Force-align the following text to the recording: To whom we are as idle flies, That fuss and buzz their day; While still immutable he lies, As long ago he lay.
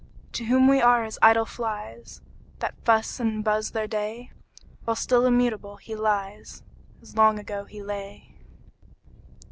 To 0.31 0.45
whom 0.45 0.67
we 0.67 0.81
are 0.81 1.03
as 1.03 1.19
idle 1.21 1.45
flies, 1.45 2.21
That 2.57 2.73
fuss 2.83 3.19
and 3.19 3.43
buzz 3.43 3.69
their 3.69 3.85
day; 3.85 4.31
While 4.83 4.95
still 4.95 5.27
immutable 5.27 5.75
he 5.75 5.93
lies, 5.95 6.63
As 7.03 7.15
long 7.15 7.37
ago 7.37 7.65
he 7.65 7.83
lay. 7.83 8.33